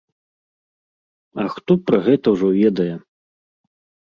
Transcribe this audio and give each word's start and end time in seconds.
А 1.43 1.45
хто 1.57 1.71
пра 1.91 1.97
гэта 2.09 2.27
ўжо 2.37 2.47
ведае? 2.59 2.89